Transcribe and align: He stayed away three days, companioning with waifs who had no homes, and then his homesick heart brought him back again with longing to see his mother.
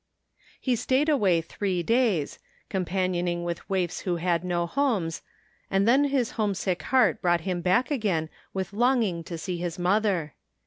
He 0.59 0.75
stayed 0.75 1.09
away 1.09 1.41
three 1.41 1.83
days, 1.83 2.39
companioning 2.69 3.43
with 3.43 3.69
waifs 3.69 3.99
who 3.99 4.15
had 4.15 4.43
no 4.43 4.65
homes, 4.65 5.21
and 5.69 5.87
then 5.87 6.05
his 6.05 6.31
homesick 6.31 6.81
heart 6.81 7.21
brought 7.21 7.41
him 7.41 7.61
back 7.61 7.91
again 7.91 8.27
with 8.51 8.73
longing 8.73 9.23
to 9.25 9.37
see 9.37 9.57
his 9.57 9.77
mother. 9.77 10.33